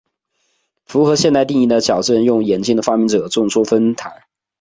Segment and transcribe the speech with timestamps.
[0.87, 4.23] 符合现代定义的矫正用眼镜的发明者众说纷纭。